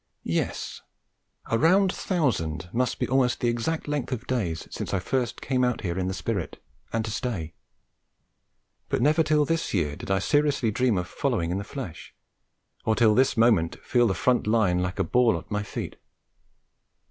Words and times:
Yes; 0.25 0.81
a 1.45 1.59
round 1.59 1.93
thousand 1.93 2.71
must 2.73 2.97
be 2.97 3.07
almost 3.07 3.39
the 3.39 3.49
exact 3.49 3.87
length 3.87 4.11
of 4.11 4.25
days 4.25 4.67
since 4.71 4.95
I 4.95 4.99
first 4.99 5.41
came 5.41 5.63
out 5.63 5.81
here 5.81 5.99
in 5.99 6.07
the 6.07 6.13
spirit, 6.15 6.59
and 6.91 7.05
to 7.05 7.11
stay. 7.11 7.53
But 8.89 9.03
never 9.03 9.21
till 9.21 9.45
this 9.45 9.75
year 9.75 9.95
did 9.95 10.09
I 10.09 10.17
seriously 10.17 10.71
dream 10.71 10.97
of 10.97 11.07
following 11.07 11.51
in 11.51 11.59
the 11.59 11.63
flesh, 11.63 12.15
or 12.83 12.95
till 12.95 13.13
this 13.13 13.37
moment 13.37 13.77
feel 13.85 14.07
the 14.07 14.15
front 14.15 14.47
line 14.47 14.79
like 14.79 14.97
a 14.97 15.03
ball 15.03 15.37
at 15.37 15.51
my 15.51 15.61
feet. 15.61 15.97